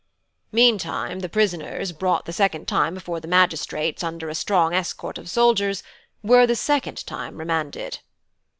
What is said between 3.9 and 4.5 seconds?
under a